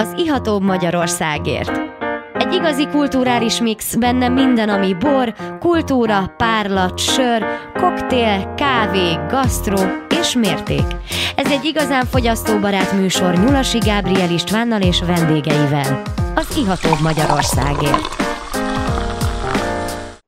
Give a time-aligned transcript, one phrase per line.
[0.00, 1.80] az Ihatóbb Magyarországért.
[2.32, 9.78] Egy igazi kulturális mix, benne minden, ami bor, kultúra, párlat, sör, koktél, kávé, gasztró
[10.20, 10.84] és mérték.
[11.36, 16.02] Ez egy igazán fogyasztóbarát műsor Nyulasi Gábriel Istvánnal és vendégeivel.
[16.34, 18.16] Az Ihatóbb Magyarországért.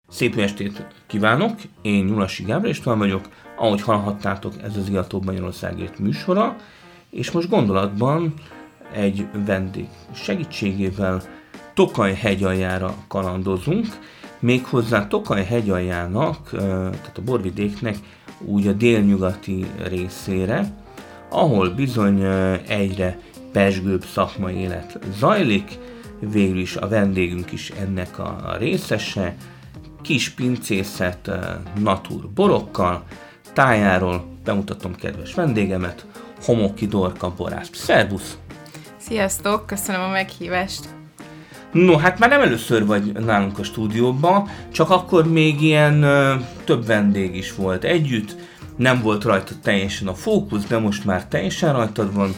[0.08, 6.56] Szép estét kívánok, én Nyulasi Gábriel István vagyok, ahogy hallhattátok, ez az Ihatóbb Magyarországért műsora,
[7.10, 8.34] és most gondolatban
[8.94, 11.22] egy vendég segítségével
[11.74, 13.86] Tokaj hegyaljára kalandozunk,
[14.38, 17.96] méghozzá Tokaj hegyaljának, tehát a borvidéknek
[18.44, 20.72] úgy a délnyugati részére,
[21.28, 22.22] ahol bizony
[22.66, 23.18] egyre
[23.52, 25.78] pesgőbb szakmai élet zajlik,
[26.18, 29.36] végül is a vendégünk is ennek a részese,
[30.02, 31.30] kis pincészet
[31.78, 33.04] natur borokkal,
[33.52, 36.06] tájáról bemutatom kedves vendégemet,
[36.44, 37.74] Homoki Dorka Borászt.
[37.74, 38.41] Szervusz!
[39.12, 40.88] Sziasztok, köszönöm a meghívást!
[41.72, 46.86] No, hát már nem először vagy nálunk a stúdióban, csak akkor még ilyen ö, több
[46.86, 48.36] vendég is volt együtt,
[48.76, 52.34] nem volt rajta teljesen a fókusz, de most már teljesen rajtad van.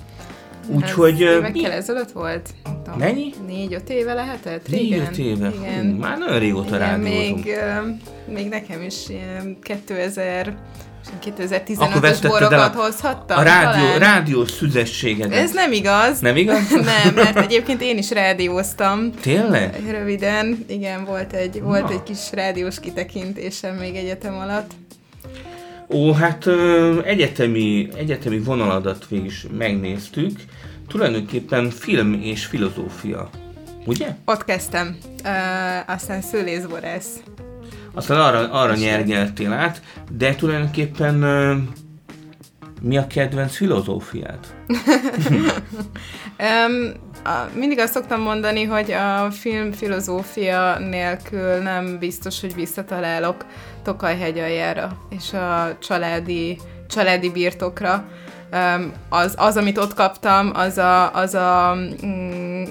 [0.76, 1.20] Úgyhogy...
[1.20, 2.48] Évekkel ezelőtt volt?
[2.84, 3.32] Tudom, mennyi?
[3.46, 4.68] Négy-öt éve lehetett?
[4.68, 5.52] Négy-öt éve?
[5.60, 5.90] Igen.
[5.90, 9.06] Hú, már nagyon régóta Igen, még, uh, még nekem is
[9.62, 10.56] 2000
[11.24, 13.38] 2015-ös borokat hozhattam?
[13.38, 13.98] A rádió, talán?
[13.98, 15.38] rádiós szüzességedet.
[15.38, 16.20] Ez nem igaz.
[16.20, 16.70] Nem igaz?
[17.04, 19.12] nem, mert egyébként én is rádióztam.
[19.20, 19.82] Tényleg?
[19.90, 24.70] Röviden, igen, volt egy, volt egy kis rádiós kitekintésem még egyetem alatt.
[25.90, 30.40] Ó, hát ö, egyetemi, egyetemi vonaladat végig is megnéztük.
[30.88, 33.30] Tulajdonképpen film és filozófia,
[33.86, 34.08] ugye?
[34.24, 34.98] Ott kezdtem.
[35.24, 37.08] Uh, aztán szőlészborász
[37.98, 41.14] aztán arra, arra nyergeltél át, de tulajdonképpen
[42.80, 44.54] mi a kedvenc filozófiát?
[46.38, 46.92] um,
[47.32, 53.44] a, mindig azt szoktam mondani, hogy a film filozófia nélkül nem biztos, hogy visszatalálok
[53.82, 56.58] Tokaj aljára és a családi,
[56.88, 58.08] családi birtokra.
[58.52, 61.74] Um, az, az, amit ott kaptam, az a, az a
[62.06, 62.64] mm,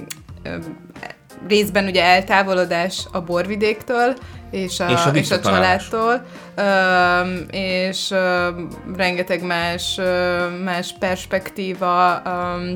[1.47, 4.15] részben ugye eltávolodás a borvidéktől,
[4.51, 6.25] és a, és a, és a családtól,
[6.57, 12.73] um, és um, rengeteg más, um, más perspektíva, um,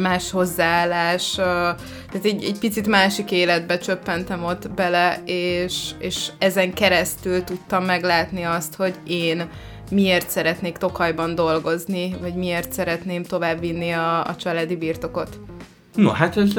[0.00, 7.44] más hozzáállás, tehát egy, egy picit másik életbe csöppentem ott bele, és, és ezen keresztül
[7.44, 9.48] tudtam meglátni azt, hogy én
[9.90, 15.40] miért szeretnék Tokajban dolgozni, vagy miért szeretném továbbvinni a, a családi birtokot.
[15.94, 16.52] No, hát ez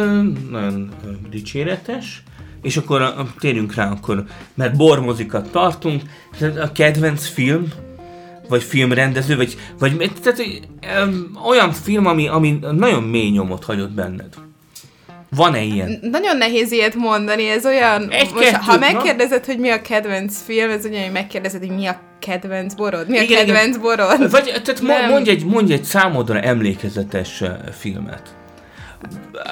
[0.49, 0.89] nagyon
[1.29, 2.23] dicséretes.
[2.61, 6.01] És akkor a, térjünk rá akkor, mert bormozikat tartunk,
[6.61, 7.67] a kedvenc film,
[8.49, 10.43] vagy filmrendező, vagy, vagy tehát,
[11.45, 14.33] olyan film, ami, ami nagyon mély nyomot hagyott benned.
[15.35, 15.99] Van-e ilyen?
[16.01, 18.09] Nagyon nehéz ilyet mondani, ez olyan...
[18.09, 21.75] Egy, most, kettőt, ha megkérdezed, hogy mi a kedvenc film, ez olyan, hogy megkérdezed, hogy
[21.75, 23.09] mi a kedvenc borod?
[23.09, 23.81] Mi a igen, kedvenc igen.
[23.81, 24.31] borod?
[24.31, 27.43] Vagy, tehát mondj egy, mondj egy számodra emlékezetes
[27.79, 28.39] filmet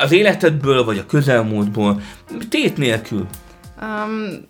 [0.01, 2.01] az életedből, vagy a közelmúltból,
[2.49, 3.25] tét nélkül?
[3.81, 4.47] Um,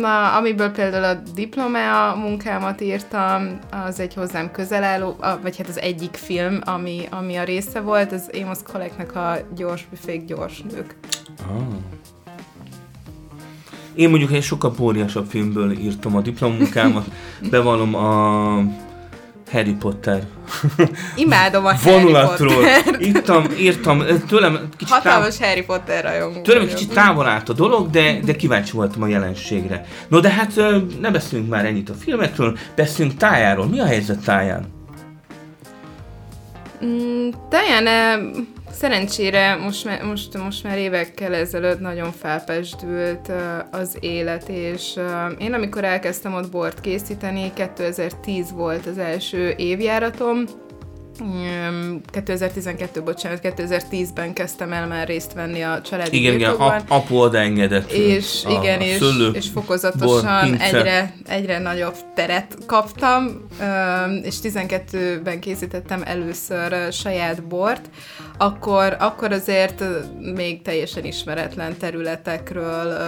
[0.00, 5.80] na, amiből például a diplomea munkámat írtam, az egy hozzám közel álló, vagy hát az
[5.80, 10.96] egyik film, ami, ami a része volt, az Amos Collecknek a Gyors Büfék, Gyors Nők.
[11.48, 11.62] Ah.
[13.94, 17.10] Én mondjuk egy sokkal póriasabb filmből írtam a diplomunkámat,
[17.50, 18.56] bevallom a
[19.52, 20.22] Harry Potter.
[21.16, 22.62] Imádom a Vonulatról.
[22.62, 23.00] Harry Potter.
[23.00, 25.48] Írtam, írtam, tőlem kicsit Hatalmas táv...
[25.48, 26.40] Harry Potter rajongó.
[26.40, 29.84] Tőlem kicsit távol állt a dolog, de, de kíváncsi voltam a jelenségre.
[30.08, 30.52] No de hát
[31.00, 33.66] ne beszéljünk már ennyit a filmekről, beszéljünk tájáról.
[33.66, 34.64] Mi a helyzet táján?
[36.84, 37.86] Mm, táján
[38.72, 43.32] Szerencsére most, most, most már évekkel ezelőtt nagyon felpesdült
[43.70, 45.00] az élet, és
[45.38, 50.44] én amikor elkezdtem ott bort készíteni, 2010 volt az első évjáratom,
[51.18, 57.90] 2012, bocsánat, 2010-ben kezdtem el már részt venni a családi Igen, igen, ap, apu odaengedett.
[57.90, 59.00] És a igen, és,
[59.32, 63.46] és fokozatosan egyre, egyre nagyobb teret kaptam,
[64.22, 67.90] és 12-ben készítettem először saját bort,
[68.38, 69.84] akkor, akkor azért
[70.34, 72.98] még teljesen ismeretlen területekről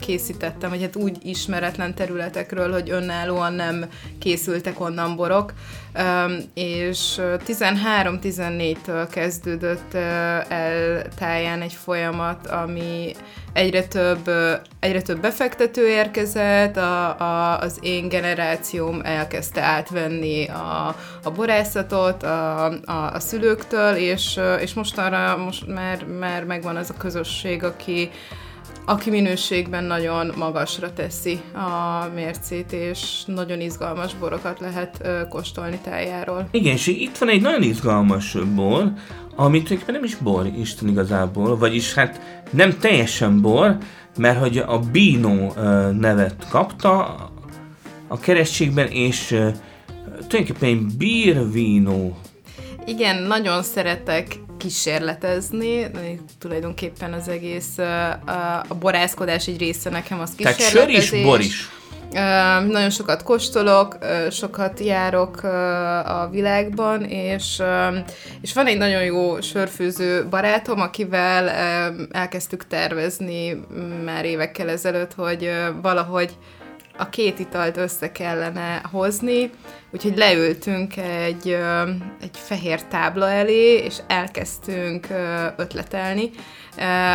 [0.00, 3.84] készítettem, vagy hát úgy ismeretlen területekről, hogy önállóan nem
[4.18, 5.52] készültek onnan borok,
[6.54, 13.14] és 13-14-től kezdődött el táján egy folyamat, ami
[13.52, 14.30] egyre több,
[14.80, 22.64] egyre több befektető érkezett, a, a, az én generációm elkezdte átvenni a, a borászatot a,
[22.66, 28.10] a, a szülőktől, és, és mostanra most már, már megvan az a közösség, aki,
[28.88, 36.48] aki minőségben nagyon magasra teszi a mércét, és nagyon izgalmas borokat lehet ö, kóstolni tájáról.
[36.50, 38.92] Igen, és itt van egy nagyon izgalmas bor,
[39.36, 42.20] amit tulajdonképpen nem is bor Isten igazából, vagyis hát
[42.50, 43.76] nem teljesen bor,
[44.16, 45.52] mert hogy a Bino
[45.92, 47.16] nevet kapta
[48.08, 49.26] a keresztségben, és
[50.28, 52.10] tulajdonképpen egy beer vino.
[52.86, 55.90] Igen, nagyon szeretek kísérletezni,
[56.38, 57.78] tulajdonképpen az egész
[58.68, 60.72] a borászkodás egy része nekem az kísérletezés.
[60.72, 61.68] Tehát sör is, bor is.
[62.68, 63.98] Nagyon sokat kóstolok,
[64.30, 65.42] sokat járok
[66.04, 67.62] a világban, és,
[68.40, 71.48] és van egy nagyon jó sörfőző barátom, akivel
[72.12, 73.64] elkezdtük tervezni
[74.04, 75.50] már évekkel ezelőtt, hogy
[75.82, 76.36] valahogy
[76.98, 79.50] a két italt össze kellene hozni,
[79.90, 81.56] úgyhogy leültünk egy,
[82.20, 85.06] egy fehér tábla elé, és elkezdtünk
[85.56, 86.30] ötletelni.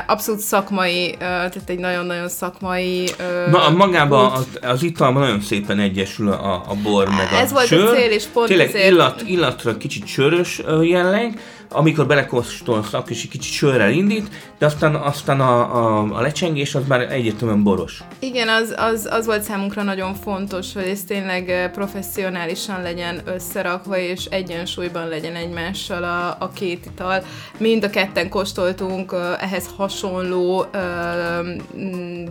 [0.08, 3.10] Abszolút szakmai, tehát egy nagyon-nagyon szakmai...
[3.52, 7.66] Ma, magában az, az italban nagyon szépen egyesül a, a bor meg a Ez volt
[7.66, 7.88] sör.
[7.88, 8.90] a cél, és pont Tényleg ezért...
[8.90, 11.40] illat, illatra kicsit sörös jelleg,
[11.74, 16.76] amikor belekóstolsz, akkor is egy kicsit sörrel indít, de aztán, aztán a, a, a lecsengés
[16.76, 18.04] az már egyértelműen boros.
[18.20, 24.26] Igen, az, az, az volt számunkra nagyon fontos, hogy ez tényleg professzionálisan legyen összerakva, és
[24.26, 27.24] egyensúlyban legyen egymással a, a két ital.
[27.58, 30.66] Mind a ketten kóstoltunk ehhez hasonló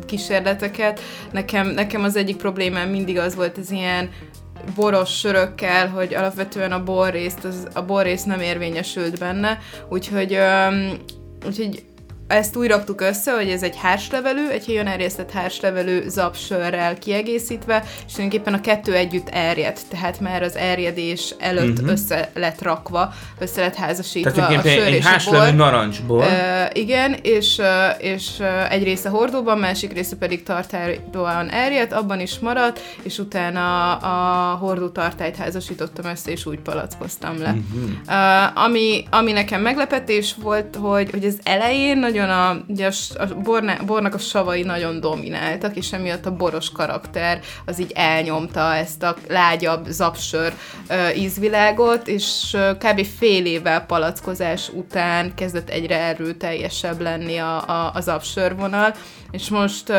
[0.07, 1.01] kísérleteket.
[1.33, 4.11] Nekem, nekem az egyik problémám mindig az volt, ez ilyen
[4.75, 10.93] boros sörökkel, hogy alapvetően a borrészt, az, a borrész nem érvényesült benne, úgyhogy, um,
[11.47, 11.85] úgyhogy
[12.33, 18.13] ezt úgy raktuk össze, hogy ez egy hárslevelű, egy helyen erjesztett hárslevelű zapsörrel kiegészítve, és
[18.13, 21.91] tulajdonképpen a kettő együtt erjed, tehát már az erjedés előtt uh-huh.
[21.91, 25.55] össze lett rakva, össze lett házasítva tehát a sör egy és a bor.
[25.55, 26.19] narancsból.
[26.19, 26.27] Uh,
[26.73, 27.61] igen, és,
[27.99, 34.57] és egy része hordóban, másik része pedig tartályban erjedt, abban is maradt, és utána a
[34.57, 37.51] hordó tartályt házasítottam össze, és úgy palackoztam le.
[37.51, 37.91] Uh-huh.
[38.07, 43.23] Uh, ami, ami nekem meglepetés volt, hogy, hogy az elején nagyon nagyon a, ugye a,
[43.23, 48.75] a borna, bornak a savai nagyon domináltak, és emiatt a boros karakter az így elnyomta
[48.75, 50.53] ezt a lágyabb zapsör
[50.89, 53.07] uh, ízvilágot, és uh, kb.
[53.19, 58.95] fél évvel palackozás után kezdett egyre erőteljesebb lenni a, a, a zapsörvonal,
[59.31, 59.97] és most uh,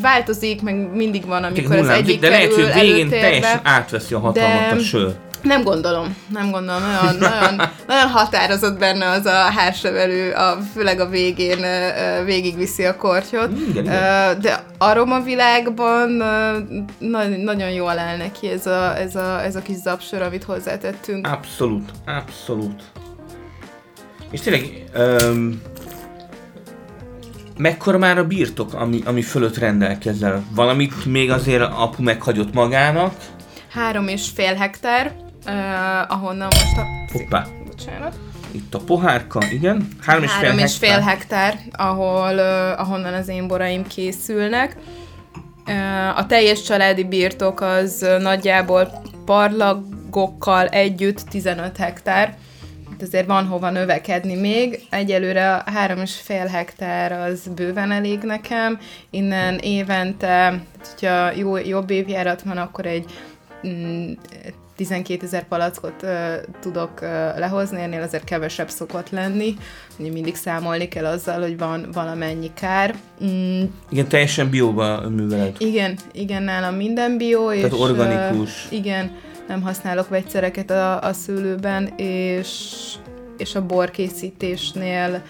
[0.00, 4.18] változik, meg mindig van, amikor az egyik de kerül lehet, hogy végén teljesen átveszi a
[4.18, 5.14] hatalmat de, a sör.
[5.42, 6.82] Nem gondolom, nem gondolom.
[6.82, 11.64] Nagyon, nagyon, nagyon határozott benne az a hársevelő, a, főleg a végén
[12.24, 13.50] végigviszi a kortyot.
[13.68, 13.84] Igen,
[14.40, 16.10] De aromavilágban
[17.44, 21.26] nagyon jól áll neki ez a, ez a, ez a kis zapsor, amit hozzátettünk.
[21.26, 22.82] Abszolút, abszolút.
[24.30, 25.62] És tényleg, um,
[27.58, 30.44] mekkora már a birtok, ami, ami fölött rendelkezel?
[30.54, 33.14] Valamit még azért apu meghagyott magának?
[33.70, 35.12] Három és fél hektár,
[35.46, 36.86] uh, ahonnan most a...
[37.12, 37.46] Hoppá.
[37.66, 38.14] Bocsánat.
[38.50, 39.88] Itt a pohárka, igen.
[40.00, 44.76] Három és Három fél és fél hektár, ahol, uh, ahonnan az én boraim készülnek.
[45.66, 52.36] Uh, a teljes családi birtok az nagyjából parlagokkal együtt 15 hektár.
[52.92, 54.80] Itt azért van hova növekedni még.
[54.90, 58.78] Egyelőre a három és fél hektár az bőven elég nekem.
[59.10, 63.04] Innen évente, hogyha jó, jobb évjárat van, akkor egy
[64.82, 66.10] 12 ezer palackot uh,
[66.60, 67.08] tudok uh,
[67.38, 69.54] lehozni, ennél azért kevesebb szokott lenni.
[69.96, 72.94] Mindig számolni kell azzal, hogy van valamennyi kár.
[73.24, 73.62] Mm.
[73.90, 75.56] Igen, teljesen bióba műveled.
[75.58, 77.50] Igen, igen, nálam minden bió.
[77.50, 78.66] Tehát és, organikus.
[78.66, 79.10] Uh, igen,
[79.48, 82.48] nem használok vegyszereket a, a szőlőben, és,
[83.36, 85.22] és a borkészítésnél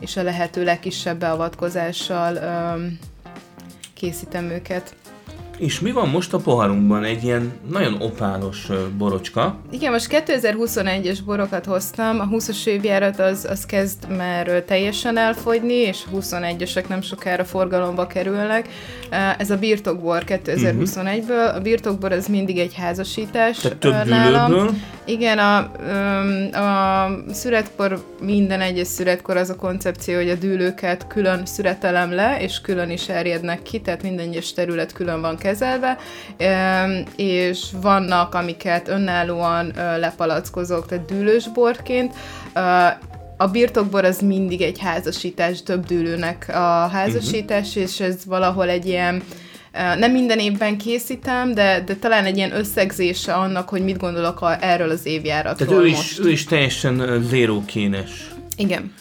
[0.00, 2.98] és a lehető legkisebb beavatkozással um,
[3.94, 4.94] készítem őket.
[5.58, 7.04] És mi van most a poharunkban?
[7.04, 9.56] Egy ilyen nagyon opálos borocska.
[9.70, 16.02] Igen, most 2021-es borokat hoztam, a 20-as évjárat az, az kezd már teljesen elfogyni, és
[16.06, 18.68] a 21-esek nem sokára forgalomba kerülnek.
[19.38, 21.54] Ez a birtokbor 2021-ből.
[21.54, 24.50] A birtokbor az mindig egy házasítás Tehát több nálam.
[24.50, 24.74] Dülőből.
[25.06, 25.56] Igen, a,
[27.04, 32.60] a szüretkor, minden egyes szüretkor az a koncepció, hogy a dűlőket külön szüretelem le, és
[32.60, 35.98] külön is erjednek ki, tehát minden egyes terület külön van kezelve,
[37.16, 42.14] és vannak, amiket önállóan lepalackozok, tehát dűlős borként,
[43.36, 47.82] a birtokbor az mindig egy házasítás, több dűlőnek a házasítás, uh-huh.
[47.82, 49.22] és ez valahol egy ilyen
[49.98, 54.64] nem minden évben készítem, de, de talán egy ilyen összegzése annak, hogy mit gondolok a,
[54.64, 56.18] erről az évjáratról Tehát ő is, most.
[56.18, 58.92] ő is teljesen zérókénes Igen.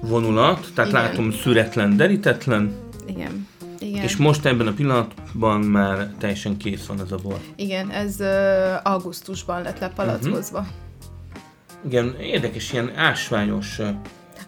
[0.00, 1.02] vonulat, tehát Igen.
[1.02, 2.72] látom szüretlen, derítetlen,
[3.06, 3.48] Igen.
[3.78, 4.02] Igen.
[4.02, 7.38] és most ebben a pillanatban már teljesen kész van ez a bor.
[7.56, 8.26] Igen, ez uh,
[8.82, 10.60] augusztusban lett lepalackozva.
[10.60, 10.68] Mhm.
[10.68, 10.82] Uh-huh.
[11.86, 13.80] Igen, érdekes, ilyen ásványos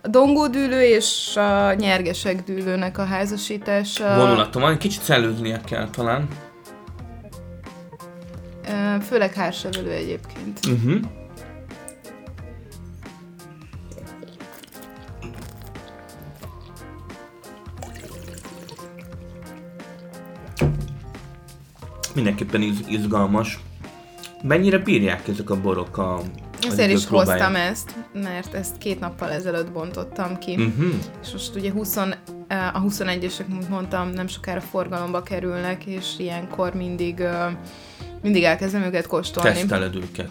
[0.06, 4.16] A dongódűlő és a nyergesek dűlőnek a házasítása.
[4.16, 6.28] vonulata van, kicsit szellőznie kell talán.
[9.08, 10.60] Főleg hársevelő egyébként.
[10.66, 11.00] Uh-huh.
[22.14, 23.58] Mindenképpen iz- izgalmas.
[24.48, 26.14] Mennyire bírják ezek a borok a
[26.60, 27.40] az Ezért is idők próbáját?
[27.40, 30.52] hoztam ezt, mert ezt két nappal ezelőtt bontottam ki.
[30.52, 30.94] Uh-huh.
[31.22, 37.22] És most ugye 20, a 21-esek, mint mondtam, nem sokára forgalomba kerülnek, és ilyenkor mindig,
[38.22, 39.50] mindig elkezdem őket kóstolni.
[39.50, 40.30] Teszteled őket.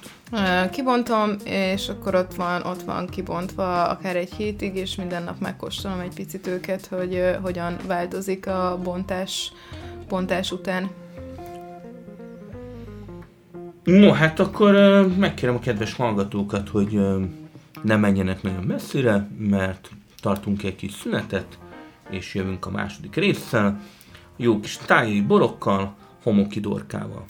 [0.71, 5.99] Kibontom, és akkor ott van, ott van kibontva akár egy hétig, és minden nap megkóstolom
[5.99, 9.51] egy picit őket, hogy hogyan változik a bontás,
[10.07, 10.89] bontás után.
[13.85, 14.73] No, hát akkor
[15.17, 16.99] megkérem a kedves hallgatókat, hogy
[17.81, 19.89] ne menjenek nagyon messzire, mert
[20.21, 21.57] tartunk egy kis szünetet,
[22.09, 23.81] és jövünk a második résszel,
[24.37, 27.25] jó kis tájai borokkal, homoki dorkával.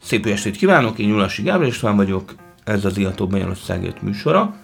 [0.00, 4.54] Szép estét kívánok, én Nyulasi Gábor István vagyok, ez az Iható Magyarországért műsora.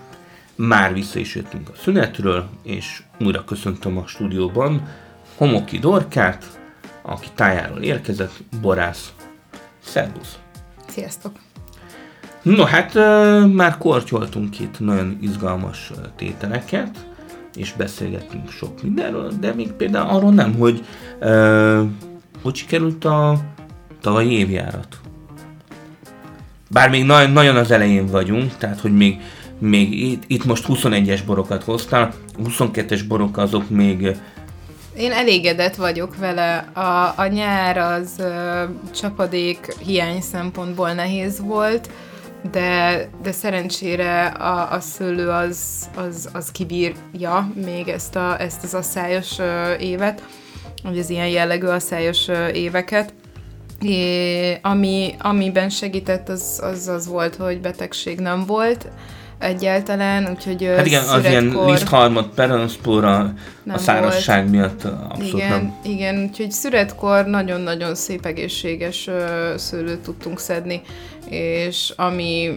[0.55, 4.89] Már vissza is jöttünk a szünetről, és újra köszöntöm a stúdióban
[5.37, 6.64] Homoki Dorkát,
[7.07, 9.13] aki tájáról érkezett, borász.
[9.85, 10.39] Szervusz!
[10.89, 11.33] Sziasztok!
[12.43, 12.95] No hát
[13.53, 17.07] már kortyoltunk itt nagyon izgalmas tételeket,
[17.55, 20.85] és beszélgettünk sok mindenről, de még például arról nem, hogy
[22.43, 23.41] hogy sikerült a
[24.01, 25.01] tavalyi évjárat.
[26.71, 29.21] Bár még na- nagyon az elején vagyunk, tehát hogy még,
[29.59, 34.17] még itt, itt most 21-es borokat hoztál, 22-es borok azok még
[34.97, 36.57] Én elégedett vagyok vele.
[36.73, 38.63] A, a nyár az ö,
[38.95, 41.91] csapadék hiány szempontból nehéz volt,
[42.51, 48.75] de, de szerencsére a, a szőlő az, az, az kibírja még ezt, a, ezt az
[48.75, 50.23] asszályos ö, évet,
[50.83, 53.15] vagy az ilyen jellegű asszályos ö, éveket.
[53.81, 58.89] É, ami, amiben segített, az, az az volt, hogy betegség nem volt
[59.45, 63.33] egyáltalán, úgyhogy Hát igen, az ilyen lisztharmad, peronszpóra
[63.69, 65.75] a szárazság miatt abszolút igen, nem.
[65.83, 69.11] igen, úgyhogy szüretkor nagyon-nagyon szép egészséges
[69.57, 70.83] szőlőt tudtunk szedni,
[71.29, 72.53] és ami,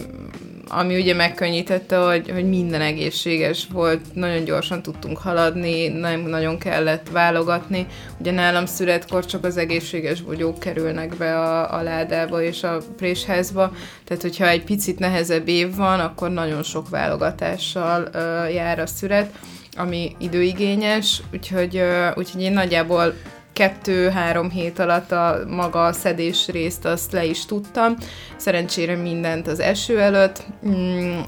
[0.67, 7.09] ami ugye megkönnyítette, hogy, hogy minden egészséges volt, nagyon gyorsan tudtunk haladni, nem nagyon kellett
[7.09, 7.88] válogatni.
[8.19, 13.71] Ugye nálam szüretkor csak az egészséges bogyók kerülnek be a, a ládába és a présházba,
[14.03, 19.33] tehát hogyha egy picit nehezebb év van, akkor nagyon sok válogatással ö, jár a szüret
[19.77, 21.81] ami időigényes, úgyhogy,
[22.15, 23.13] úgyhogy én nagyjából
[23.57, 27.95] kettő-három hét alatt a maga szedés részt azt le is tudtam.
[28.35, 31.19] Szerencsére mindent az eső előtt, mm,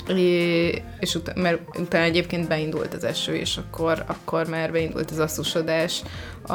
[1.00, 6.02] és ut- mert utána egyébként beindult az eső, és akkor, akkor már beindult az asszusodás,
[6.48, 6.54] a,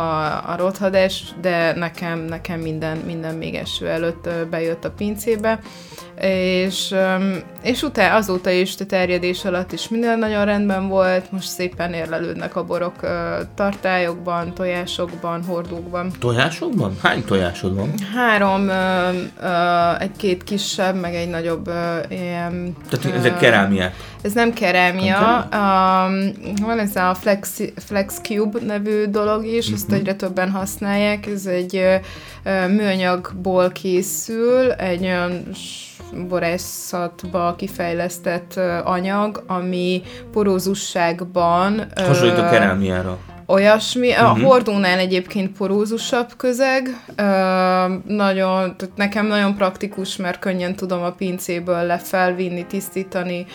[0.50, 5.61] a rothadás, de nekem, nekem minden, minden még eső előtt bejött a pincébe,
[6.21, 6.94] és,
[7.62, 12.56] és utána azóta is, a terjedés alatt is minden nagyon rendben volt, most szépen érlelődnek
[12.56, 12.94] a borok
[13.54, 16.11] tartályokban, tojásokban, hordókban.
[16.18, 16.97] Tojásokban?
[17.02, 17.94] Hány tojásod van?
[18.14, 18.71] Három,
[19.99, 21.71] egy-két kisebb, meg egy nagyobb
[22.09, 22.76] ilyen...
[22.90, 23.94] Tehát ezek kerámiák.
[24.23, 29.97] Ez nem kerámia, um, van ez a Flex, Flex Cube nevű dolog is, ezt Mhm.
[29.97, 31.85] egyre többen használják, ez egy
[32.68, 35.42] műanyagból készül, egy olyan
[36.28, 40.02] borászatba kifejlesztett anyag, ami
[40.33, 43.18] porózusságban Hasonlít a kerámiára.
[43.47, 44.12] olyasmi.
[44.12, 44.42] A Mhm.
[44.42, 46.88] hordónál egyébként porózusabb közeg.
[47.16, 47.23] Ö,
[48.06, 53.47] nagyon, tehát nekem nagyon praktikus, mert könnyen tudom a pincéből lefelvinni, tisztítani,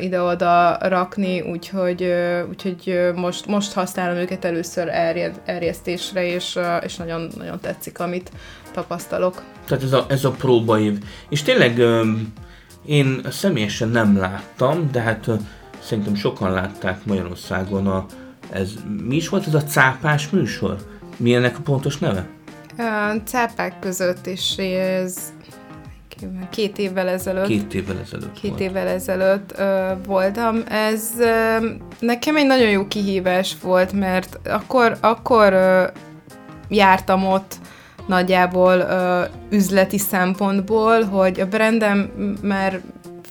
[0.00, 6.96] ide-oda rakni, úgyhogy, ö, úgyhogy most, most használom őket először erjed, erjesztésre, és, ö, és
[6.96, 8.30] nagyon, nagyon tetszik, amit
[8.72, 9.42] tapasztalok.
[9.68, 10.98] Tehát ez a, ez a próbaév.
[11.28, 11.82] És tényleg
[12.86, 15.30] én személyesen nem láttam, de hát
[15.82, 18.06] szerintem sokan látták Magyarországon a,
[18.50, 18.70] ez,
[19.06, 20.76] mi is volt ez a cápás műsor?
[21.16, 22.26] Mi ennek a pontos neve?
[22.78, 22.84] Ö,
[23.24, 25.32] Cápák között is ez
[26.50, 27.46] két évvel ezelőtt.
[27.46, 28.62] Két évvel ezelőtt Két volt.
[28.62, 30.62] évvel ezelőtt ö, voltam.
[30.68, 31.56] Ez ö,
[32.00, 35.84] nekem egy nagyon jó kihívás volt, mert akkor, akkor ö,
[36.68, 37.54] jártam ott
[38.08, 42.10] nagyjából ö, üzleti szempontból, hogy a brandem
[42.42, 42.80] már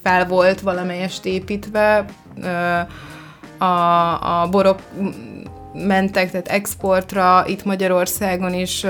[0.02, 2.06] fel volt valamelyest építve,
[2.42, 2.80] ö,
[3.64, 4.80] a, a borok
[5.86, 8.86] mentek, tehát exportra, itt Magyarországon is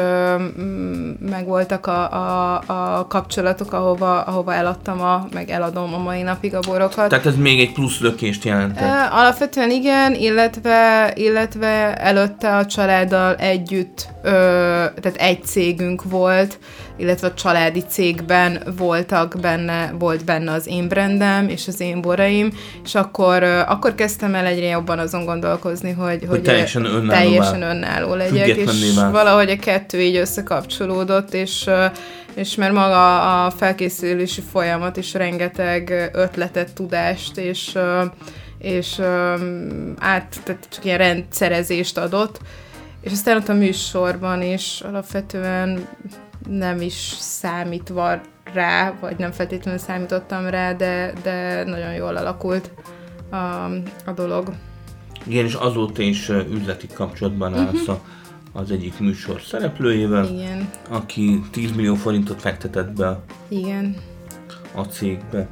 [1.20, 2.62] megvoltak a, a,
[2.98, 7.10] a kapcsolatok, ahova, ahova eladtam, a, meg eladom a mai napig a borokat.
[7.10, 9.12] Tehát ez még egy plusz lökést jelentett.
[9.12, 16.60] Alapvetően igen, illetve, illetve előtte a családdal együtt, tehát egy cégünk volt,
[16.98, 22.50] illetve a családi cégben voltak benne, volt benne az én brandem és az én boraim,
[22.84, 28.14] és akkor, akkor kezdtem el egyre jobban azon gondolkozni, hogy, hogy, teljesen önállóvá- teljesen önálló
[28.14, 29.12] legyek, és válsz.
[29.12, 31.70] valahogy a kettő így összekapcsolódott, és
[32.38, 37.78] és mert maga a felkészülési folyamat is rengeteg ötletet, tudást, és,
[38.58, 39.00] és
[40.00, 42.40] át, tehát csak ilyen rendszerezést adott,
[43.02, 45.88] és aztán ott a műsorban is alapvetően
[46.50, 48.22] nem is számítva
[48.54, 52.72] rá, vagy nem feltétlenül számítottam rá, de, de nagyon jól alakult
[53.30, 53.36] a,
[54.06, 54.54] a dolog.
[55.24, 58.02] Igen, és azóta is üzleti kapcsolatban állsz a,
[58.54, 63.96] az egyik műsor szereplőjével, Igen, aki 10 millió forintot fektetett be igen.
[64.76, 65.48] a cégbe.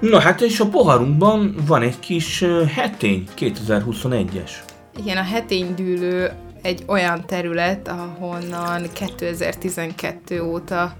[0.00, 4.50] Na hát és a poharunkban van egy kis hetény 2021-es.
[4.98, 6.32] Igen, a heténydűlő
[6.66, 10.96] egy olyan terület, ahonnan 2012 óta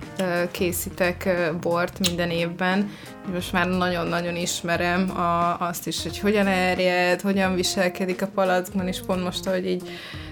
[0.51, 1.29] készítek
[1.61, 2.91] bort minden évben.
[3.33, 9.01] Most már nagyon-nagyon ismerem a, azt is, hogy hogyan erjed, hogyan viselkedik a palackban, és
[9.07, 9.89] pont most, ahogy így,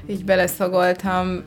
[0.07, 1.45] így beleszagoltam,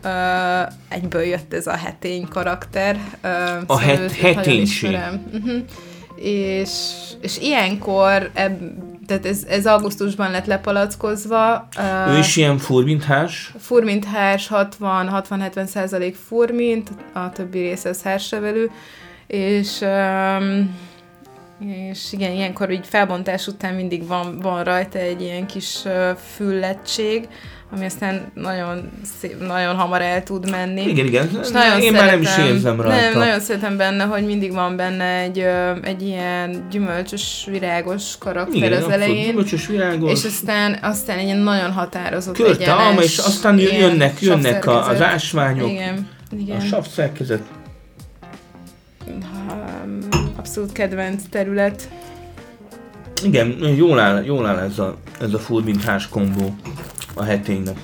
[0.88, 3.00] egyből jött ez a hetény karakter.
[3.22, 3.28] Ö,
[3.60, 4.98] szóval het- heténység.
[5.34, 5.64] Uh-huh.
[6.16, 6.70] És,
[7.22, 8.62] és ilyenkor, eb,
[9.08, 11.68] tehát ez, ez augusztusban lett lepalackozva.
[12.08, 18.72] Ő is ilyen furminthás, Furmint hárs 60-60-70 százalék furmint, a többi része az hársevelő,
[19.28, 19.86] és,
[21.60, 25.84] és igen, ilyenkor így felbontás után mindig van, van rajta egy ilyen kis
[26.36, 27.28] füllettség,
[27.72, 30.82] ami aztán nagyon, szép, nagyon hamar el tud menni.
[30.82, 31.30] Igen, igen.
[31.42, 32.96] És nagyon Én már nem is érzem rajta.
[33.02, 35.46] Nem, nagyon szeretem benne, hogy mindig van benne egy,
[35.82, 39.26] egy ilyen gyümölcsös, virágos karakter igen, az abszolút elején.
[39.26, 40.12] gyümölcsös, virágos.
[40.12, 44.66] És aztán, aztán egy ilyen nagyon határozott Körte, egyenes, alma, és aztán ilyen jönnek, jönnek
[44.66, 46.08] a, az ásványok, Igen,
[46.40, 46.58] igen.
[46.58, 47.42] a savszerkezet.
[49.08, 51.90] Um, Abszolút kedvenc terület.
[53.24, 56.56] Igen, jól áll, jól áll ez a, ez a furminthás kombó
[57.18, 57.78] a heténynek.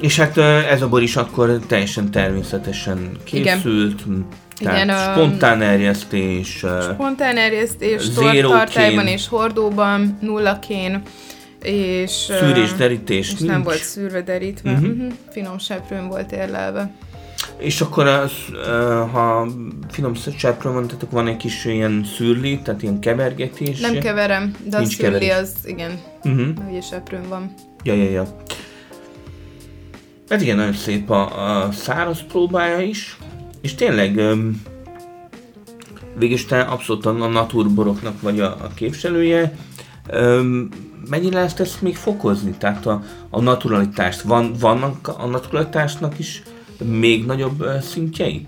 [0.00, 0.36] És hát
[0.70, 4.20] ez a bor is akkor teljesen természetesen készült, m,
[4.58, 8.08] tehát Igen, spontán erjesztés, Spontán erjesztés,
[8.42, 11.02] tartályban és hordóban, nulla kén,
[11.62, 13.50] és, szűrés, derítés és nincs.
[13.52, 14.70] nem volt szűrve derítve.
[14.70, 14.84] Mhm.
[14.84, 15.12] Uh-huh.
[15.30, 16.90] Finom seprőn volt érlelve.
[17.58, 18.32] És akkor az,
[19.12, 19.46] ha
[19.90, 23.80] finom tehát akkor van egy kis ilyen szürli, tehát ilyen kevergetés.
[23.80, 25.42] Nem keverem, de a Nincs szürli keverés.
[25.42, 26.68] az, igen, uh-huh.
[26.68, 27.54] ugye seprőn van.
[27.82, 28.36] Ja, ja, ja.
[30.28, 33.18] Hát igen, nagyon szép a, a száraz próbája is,
[33.60, 34.62] és tényleg öm,
[36.18, 39.56] végülis te abszolút a naturboroknak vagy a, a képviselője.
[40.10, 40.68] Öm,
[41.10, 42.50] mennyire ezt, ezt még fokozni?
[42.58, 46.42] Tehát a, a naturalitást, van, vannak a naturalitásnak is
[46.84, 48.44] még nagyobb szintjei?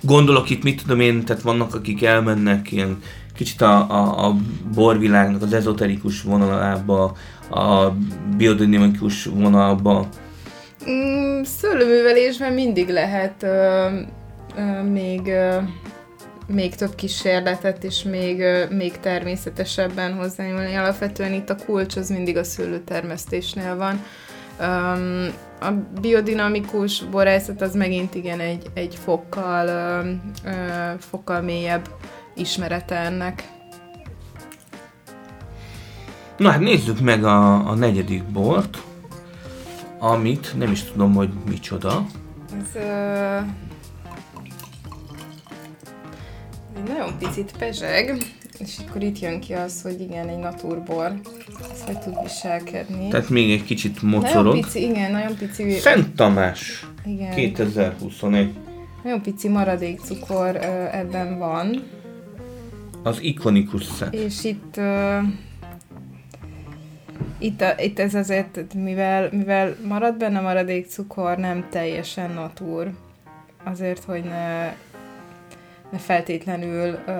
[0.00, 2.98] Gondolok itt, mit tudom én, tehát vannak, akik elmennek ilyen
[3.34, 4.36] kicsit a, a, a
[4.74, 7.16] borvilágnak az ezoterikus vonalába,
[7.50, 7.90] a
[8.36, 10.08] biodinamikus vonalba.
[10.90, 13.88] Mm, szőlőművelésben mindig lehet ö,
[14.56, 15.56] ö, még, ö,
[16.46, 20.74] még több kísérletet és még, még természetesebben hozzányúlni.
[20.74, 24.02] Alapvetően itt a kulcs az mindig a szőlőtermesztésnél van.
[24.60, 30.10] Um, a biodinamikus borászat az megint igen egy, egy fokkal, ö,
[30.48, 31.88] ö, fokkal mélyebb
[32.34, 33.48] ismerete ennek.
[36.36, 38.82] Na hát nézzük meg a, a negyedik bort,
[39.98, 42.06] amit nem is tudom, hogy micsoda.
[42.60, 43.38] Ez ö,
[46.86, 48.33] nagyon picit pezseg.
[48.58, 51.12] És akkor itt jön ki az, hogy igen, egy naturbor,
[51.72, 53.08] ez hogy tud viselkedni.
[53.08, 54.60] Tehát még egy kicsit nagyon mocorog.
[54.60, 58.52] pici, igen, nagyon pici, Szent Tamás, igen, 2021.
[59.02, 61.82] nagyon pici maradékcukor ö, ebben van,
[63.02, 64.14] Az ikonikus szent.
[64.14, 65.18] és itt ö,
[67.38, 72.90] itt, a, itt ez azért, mivel, mivel marad benne maradék cukor, nem teljesen natúr.
[73.64, 74.72] Azért, hogy ne
[75.98, 77.12] feltétlenül ö,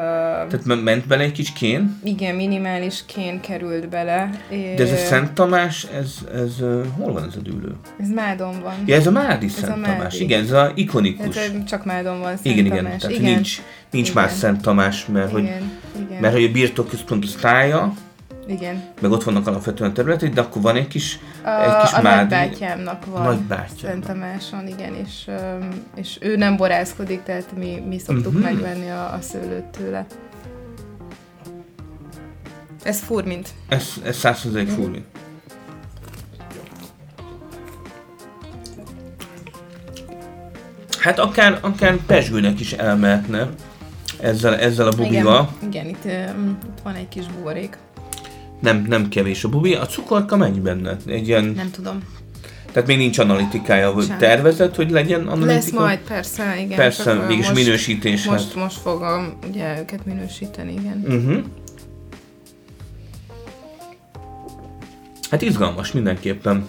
[0.49, 4.31] Tehát me- ment bele egy kis kén, igen, minimális kén került bele.
[4.49, 7.77] de ez a Szent Tamás, ez, ez uh, hol van ez a dűlő?
[8.01, 8.75] Ez Mádon van.
[8.87, 9.97] Ja, ez a Mádi a Szent Mádi.
[9.97, 10.21] Tamás.
[10.21, 11.37] Igen, ez a ikonikus.
[11.37, 12.85] Ez csak Mádon van Szent Igen, igen.
[12.85, 13.01] Tamás.
[13.01, 13.33] Tehát igen.
[13.33, 14.23] nincs, nincs Igen.
[14.23, 15.71] más Szent Tamás, mert hogy, igen,
[16.07, 17.93] igen, mert hogy a birtokközpont az tája,
[18.47, 18.83] igen.
[19.01, 22.17] meg ott vannak alapvetően területek, de akkor van egy kis, A, egy kis a Mádi.
[22.35, 23.23] nagybátyámnak van.
[23.23, 23.77] Nagybátyám.
[23.81, 25.31] Szent Tamáson, igen, és,
[25.95, 28.43] és ő nem borászkodik, tehát mi, mi szoktuk Mhm.
[28.43, 30.07] megvenni a, a szőlőt tőle.
[32.83, 33.49] Ez furmint.
[33.69, 34.75] Ez, ez 100% Mhm.
[34.75, 35.05] furmin.
[40.99, 43.49] Hát akár, akár pesgőnek is elmehetne
[44.21, 45.49] ezzel, ezzel a bubival.
[45.63, 46.05] Igen, igen itt,
[46.65, 47.77] itt van egy kis borék.
[48.65, 49.75] Nem, nem kevés a bubi.
[49.75, 50.97] A cukorka mennyi benne?
[51.07, 52.03] Egy ilyen, Nem tudom.
[52.73, 54.19] tehát még nincs analitikája, vagy Sem.
[54.19, 55.53] tervezett, hogy legyen analitika?
[55.55, 56.77] Lesz majd, persze, igen.
[56.77, 58.25] Persze, mégis most, minősítés.
[58.25, 61.05] Most, most fogom ugye őket minősíteni, igen.
[61.07, 61.45] Uh-huh.
[65.31, 66.69] Hát izgalmas mindenképpen.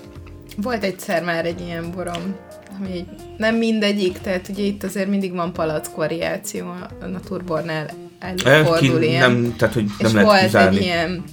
[0.57, 2.35] Volt egyszer már egy ilyen borom,
[2.79, 3.05] ami egy,
[3.37, 9.31] nem mindegyik, tehát ugye itt azért mindig van palack variáció a- naturbornál előfordul ki, ilyen.
[9.31, 10.77] nem, tehát, hogy és nem lehet volt kizárni.
[10.77, 11.23] egy ilyen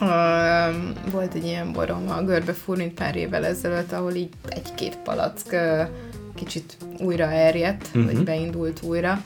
[0.00, 5.52] Uh, volt egy ilyen borom a görbe furnit pár évvel ezelőtt, ahol így egy-két palack
[5.52, 5.80] uh,
[6.34, 7.98] kicsit újra erjedt, Mhm.
[8.02, 8.14] uh-huh.
[8.16, 9.20] vagy beindult újra,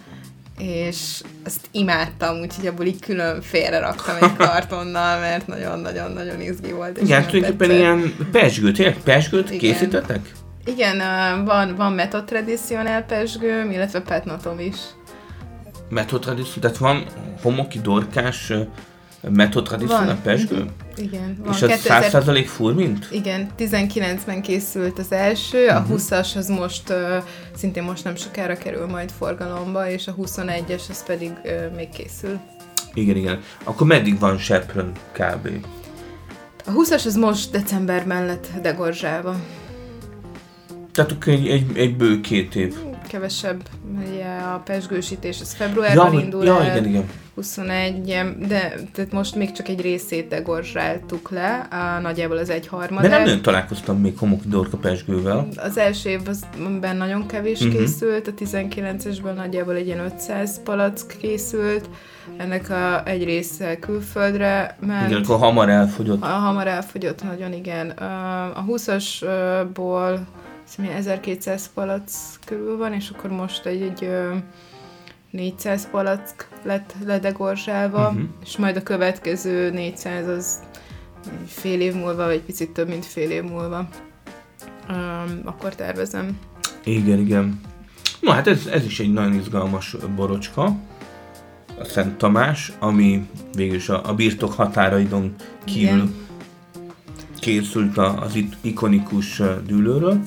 [0.58, 6.96] és azt imádtam, úgyhogy abból így külön félre raktam egy kartonnal, mert nagyon-nagyon-nagyon izgi volt.
[6.98, 8.14] és Igen, tulajdonképpen ilyen
[9.04, 9.58] pesgőt Igen.
[9.58, 10.32] készítettek?
[10.64, 14.76] Igen, uh, van, van Method Traditional pesgőm, illetve petnatom is.
[15.88, 17.04] Method tradition, tehát van
[17.42, 18.52] homoki dorkás
[19.62, 20.20] traditional Van.
[20.22, 20.64] pesgő?
[20.96, 23.08] Igen, van És az 100% furmint?
[23.10, 25.92] Igen, 19-ben készült az első, a Mhm.
[25.92, 26.96] 20-as az most, uh,
[27.56, 32.38] szintén most nem sokára kerül majd forgalomba, és a 21-es az pedig uh, még készül.
[32.94, 33.40] Igen, igen.
[33.64, 35.48] Akkor meddig van Seprön kb?
[36.66, 39.36] A 20-as az most decemberben lett degorzsálva.
[40.92, 42.74] Tehát akkor egy, egy, egy bő két év.
[43.08, 43.62] Kevesebb,
[44.12, 47.04] ugye a pesgősítés az februárban hogy- indul ja, el, igen, igen.
[47.40, 52.54] 21, ilyen, de tehát most még csak egy részét degorzsáltuk le, a, nagyjából az De
[52.54, 53.10] egyharmadát.
[53.10, 55.48] nem nagyon találkoztam még homoki dorka pesgővel.
[55.56, 57.76] Az első évben nagyon kevés uh-huh.
[57.78, 61.88] készült, a 19-esben nagyjából egy ilyen 500 palack készült,
[62.36, 65.10] ennek a, egy része külföldre ment.
[65.10, 66.22] Igen, akkor hamar elfogyott.
[66.22, 67.90] A hamar elfogyott nagyon, igen.
[67.90, 70.18] A- A 20-asból
[70.64, 72.10] szerintem 1200 palack
[72.46, 74.08] körül van, és akkor most egy, egy
[75.30, 78.22] 400 palack lett ledegorzsálva, Mhm.
[78.44, 80.60] és majd a következő 400 az
[81.46, 83.88] fél év múlva, vagy picit több, mint fél év múlva.
[84.90, 86.38] Um, akkor tervezem.
[86.84, 87.60] Igen, igen.
[88.20, 90.64] No, hát ez, ez is egy nagyon izgalmas borocska.
[91.78, 96.14] A Szent Tamás, ami végül is a, a birtok határaidon kívül Igen.
[97.38, 100.20] készült a, az itt ikonikus dűlőről.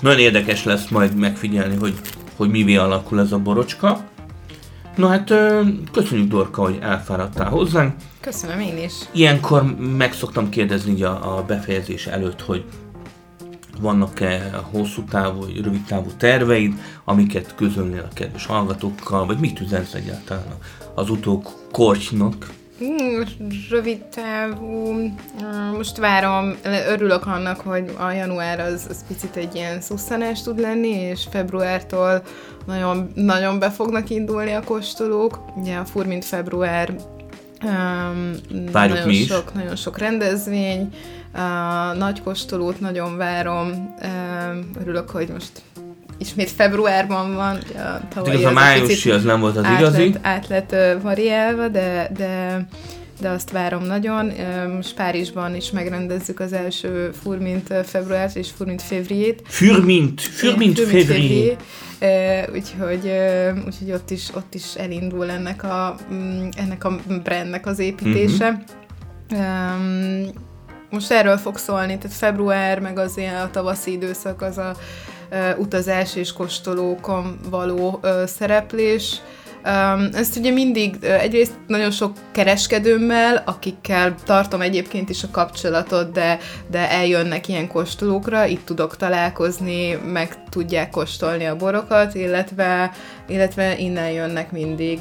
[0.00, 1.94] Nagyon érdekes lesz majd megfigyelni, hogy,
[2.36, 4.08] hogy mivé alakul ez a borocska.
[4.96, 5.34] Na hát
[5.92, 7.94] köszönjük Dorka, hogy elfáradtál hozzánk.
[8.20, 8.92] Köszönöm én is.
[9.12, 12.64] Ilyenkor meg szoktam kérdezni így a, a befejezés előtt, hogy
[13.80, 16.72] vannak-e hosszú távú, rövid távú terveid,
[17.04, 20.56] amiket közölnél a kedves hallgatókkal, vagy mit üzensz egyáltalán
[20.94, 22.50] az utók korcsnak?
[22.84, 23.22] Mm,
[23.70, 25.06] Rövid távú, mm,
[25.76, 26.56] most várom,
[26.88, 32.22] örülök annak, hogy a január az, az picit egy ilyen szusszanás tud lenni, és februártól
[32.66, 35.38] nagyon, nagyon be fognak indulni a kóstolók.
[35.56, 36.94] Ugye a Furmint február
[37.64, 38.32] um,
[38.72, 40.88] Várjuk nagyon sok, nagyon sok rendezvény,
[41.32, 45.62] a nagy kóstolót nagyon várom, um, örülök, hogy most
[46.18, 50.14] ismét februárban van, a tavalyi Igaz, a májusi az nem volt az igazi.
[50.22, 52.66] Át lett variálva, de, de,
[53.20, 54.32] de azt várom nagyon.
[54.74, 59.42] Most Párizsban is megrendezzük az első Furmint ö, februárt és Furmint févriét.
[60.20, 61.56] Fürmint février.
[61.98, 63.12] Ö, Úgyhogy,
[63.66, 68.62] úgyhogy ott, is, ott is elindul ennek a, mm, ennek a brandnek az építése.
[69.30, 70.26] Um,
[70.90, 74.76] most erről fog szólni, tehát február, meg az ilyen a tavaszi időszak az a
[75.58, 79.20] utazás és kóstolókon való szereplés.
[80.12, 86.38] Ezt ugye mindig egyrészt nagyon sok kereskedőmmel, akikkel tartom egyébként is a kapcsolatot, de,
[86.70, 92.90] de eljönnek ilyen kóstolókra, itt tudok találkozni, meg tudják kóstolni a borokat, illetve,
[93.28, 95.00] illetve innen jönnek mindig,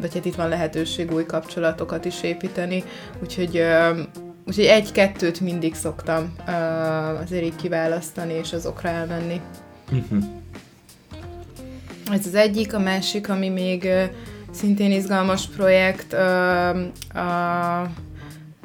[0.00, 2.84] vagy hát itt van lehetőség új kapcsolatokat is építeni,
[3.22, 3.62] úgyhogy
[4.46, 9.40] Úgyhogy egy-kettőt mindig szoktam uh, azért így kiválasztani, és azokra elmenni.
[9.92, 10.24] Uh-huh.
[12.12, 14.02] Ez az egyik, a másik, ami még uh,
[14.50, 16.80] szintén izgalmas projekt, uh,
[17.14, 17.88] uh,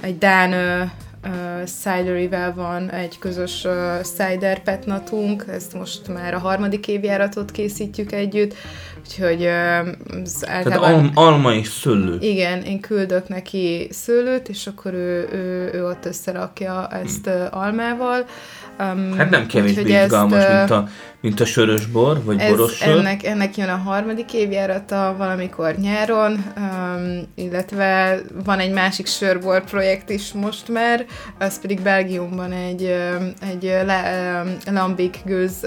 [0.02, 0.90] egy Dán uh,
[1.24, 8.12] uh, cidery van egy közös uh, cider petnatunk, ezt most már a harmadik évjáratot készítjük
[8.12, 8.54] együtt,
[9.00, 9.88] úgyhogy uh,
[10.24, 10.90] az általában...
[10.90, 12.18] Tehát al- alma és szőlő.
[12.20, 18.26] Igen, én küldök neki szőlőt, és akkor ő, ő, ő ott összerakja ezt uh, almával.
[18.80, 20.88] Um, hát nem kevésbé izgalmas, ezt, mint, a,
[21.22, 22.98] mint a sörös bor, vagy ez, boros sör.
[22.98, 30.10] Ennek, ennek jön a harmadik évjárata valamikor nyáron, um, illetve van egy másik sörbor projekt
[30.10, 31.06] is most már,
[31.40, 32.96] az pedig Belgiumban egy,
[33.52, 35.66] egy le, Lambic Gőz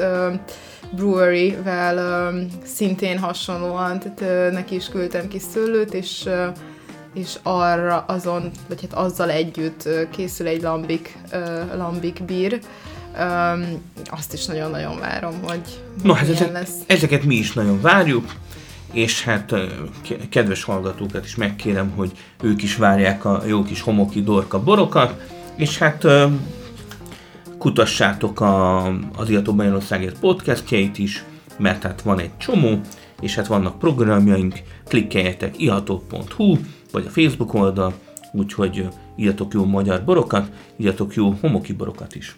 [0.90, 6.46] brewery-vel um, szintén hasonlóan, tehát uh, neki is küldtem ki szőlőt, és uh,
[7.14, 12.60] és arra azon, vagy hát azzal együtt készül egy lambik, uh, lambik bír,
[13.18, 15.60] Um, azt is nagyon-nagyon várom, hogy
[16.02, 16.74] no, hát ezek, lesz.
[16.86, 18.32] ezeket mi is nagyon várjuk,
[18.92, 19.54] és hát
[20.28, 25.20] kedves hallgatókat is megkérem, hogy ők is várják a jó kis homoki dorka borokat,
[25.56, 26.06] és hát
[27.58, 31.24] kutassátok a, az Iató Magyarországért podcastjait is,
[31.58, 32.80] mert hát van egy csomó,
[33.20, 36.56] és hát vannak programjaink, klikkeljetek iható.hu,
[36.92, 37.92] vagy a Facebook oldal,
[38.32, 42.36] úgyhogy írjatok jó magyar borokat, írjatok jó homoki borokat is.